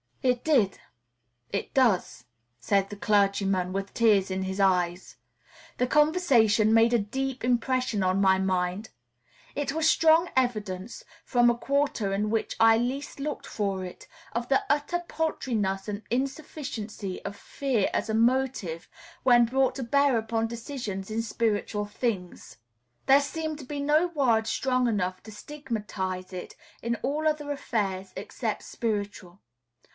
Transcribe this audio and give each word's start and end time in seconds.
"It 0.23 0.43
did, 0.43 0.79
it 1.51 1.73
does," 1.73 2.25
said 2.59 2.89
the 2.89 2.95
clergyman, 2.95 3.73
with 3.73 3.93
tears 3.93 4.29
in 4.29 4.43
his 4.43 4.59
eyes. 4.59 5.17
The 5.77 5.87
conversation 5.87 6.73
made 6.73 6.93
a 6.93 6.99
deep 6.99 7.43
impression 7.43 8.03
on 8.03 8.21
my 8.21 8.37
mind. 8.37 8.89
It 9.55 9.73
was 9.73 9.89
strong 9.89 10.29
evidence, 10.35 11.03
from 11.23 11.49
a 11.49 11.57
quarter 11.57 12.13
in 12.13 12.29
which 12.29 12.55
I 12.59 12.77
least 12.77 13.19
looked 13.19 13.45
for 13.47 13.83
it, 13.83 14.07
of 14.31 14.47
the 14.47 14.63
utter 14.69 15.03
paltriness 15.07 15.87
and 15.87 16.03
insufficiency 16.11 17.23
of 17.25 17.35
fear 17.35 17.89
as 17.93 18.07
a 18.09 18.15
motive 18.15 18.87
when 19.23 19.45
brought 19.45 19.75
to 19.75 19.83
bear 19.83 20.17
upon 20.17 20.45
decisions 20.47 21.09
in 21.11 21.23
spiritual 21.23 21.85
things. 21.85 22.57
There 23.05 23.21
seem 23.21 23.55
to 23.55 23.65
be 23.65 23.79
no 23.79 24.07
words 24.07 24.49
strong 24.51 24.87
enough 24.87 25.21
to 25.23 25.31
stigmatize 25.31 26.31
it 26.33 26.55
in 26.83 26.95
all 26.97 27.27
other 27.27 27.51
affairs 27.51 28.13
except 28.15 28.63
spiritual. 28.63 29.41